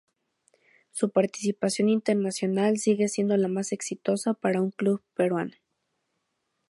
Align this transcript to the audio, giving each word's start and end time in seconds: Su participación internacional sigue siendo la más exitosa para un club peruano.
Su 0.89 1.11
participación 1.11 1.87
internacional 1.87 2.79
sigue 2.79 3.07
siendo 3.07 3.37
la 3.37 3.47
más 3.47 3.71
exitosa 3.71 4.33
para 4.33 4.59
un 4.59 4.71
club 4.71 5.03
peruano. 5.13 5.53